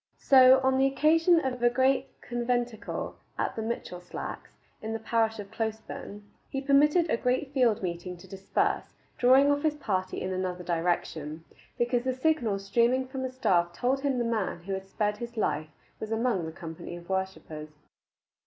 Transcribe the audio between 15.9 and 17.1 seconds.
was among the company of